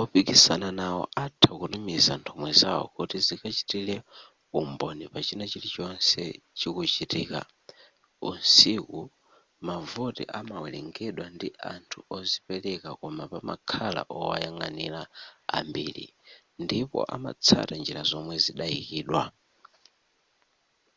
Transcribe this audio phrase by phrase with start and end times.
[0.00, 3.96] opikisana nawo atha kutumiza nthumwi zawo kuti zikachitire
[4.58, 6.22] umboni pachina chili chonse
[6.58, 7.40] chikuchitika
[8.30, 8.98] usiku
[9.66, 15.00] mavoti amawerengedwa ndi anthu ozipereka koma pamakhala wowayang'anira
[15.58, 16.06] ambiri
[16.64, 19.22] ndipo amatsata njira zomwe zidayikidwa